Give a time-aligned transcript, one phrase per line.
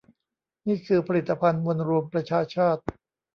[0.67, 2.81] นี่คือผลิตภัณฑ์มวลรวมประชาชาติ